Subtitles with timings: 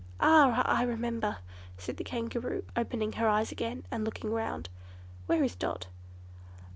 [0.19, 1.37] "Ah, I remember!"
[1.77, 4.67] said the Kangaroo, opening her eyes again and looking round.
[5.27, 5.89] "Where is Dot?"